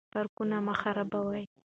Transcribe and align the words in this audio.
پارکونه 0.13 0.57
مه 0.65 0.73
خرابوئ. 0.81 1.43